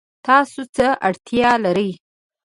تاسو 0.25 0.61
څه 0.75 0.87
اړتیا 1.07 1.51
لرئ؟ 1.63 1.91